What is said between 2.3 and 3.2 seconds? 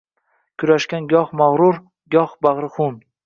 bag’ri xun.